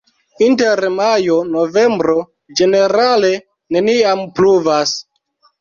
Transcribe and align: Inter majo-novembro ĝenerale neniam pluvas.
Inter 0.43 0.79
majo-novembro 0.93 2.17
ĝenerale 2.63 3.31
neniam 3.77 4.25
pluvas. 4.41 4.99